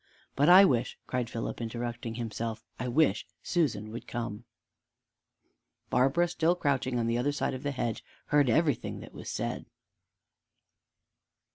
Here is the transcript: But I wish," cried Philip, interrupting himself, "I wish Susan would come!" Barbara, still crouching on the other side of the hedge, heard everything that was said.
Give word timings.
But 0.35 0.49
I 0.49 0.65
wish," 0.65 0.97
cried 1.05 1.29
Philip, 1.29 1.61
interrupting 1.61 2.15
himself, 2.15 2.63
"I 2.79 2.87
wish 2.87 3.27
Susan 3.43 3.91
would 3.91 4.07
come!" 4.07 4.45
Barbara, 5.91 6.27
still 6.27 6.55
crouching 6.55 6.97
on 6.97 7.05
the 7.05 7.19
other 7.19 7.31
side 7.31 7.53
of 7.53 7.61
the 7.61 7.69
hedge, 7.69 8.03
heard 8.29 8.49
everything 8.49 8.99
that 9.01 9.13
was 9.13 9.29
said. 9.29 9.67